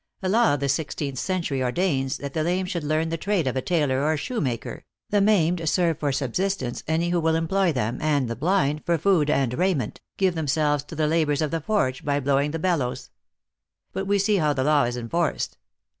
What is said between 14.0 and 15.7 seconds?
we see how the law is enforced.